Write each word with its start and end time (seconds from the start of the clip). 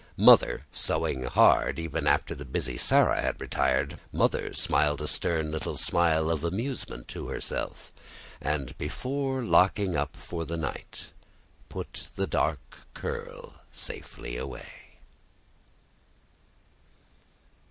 Mother 0.17 0.65
sewing 0.73 1.25
hard 1.25 1.77
after 1.79 1.83
even 1.83 2.03
the 2.39 2.43
busy 2.43 2.75
Sarah 2.75 3.21
had 3.21 3.39
retired 3.39 3.99
Mother 4.11 4.51
smiled 4.51 4.99
a 4.99 5.07
stern 5.07 5.51
little 5.51 5.77
smile 5.77 6.31
of 6.31 6.43
amusement 6.43 7.07
to 7.09 7.27
herself; 7.27 7.91
and 8.41 8.75
before 8.79 9.43
locking 9.43 9.95
up 9.95 10.15
for 10.17 10.43
the 10.43 10.57
night 10.57 11.11
put 11.69 12.07
the 12.15 12.25
dark 12.25 12.79
curl 12.95 13.53
safely 13.71 14.37
away. 14.37 15.01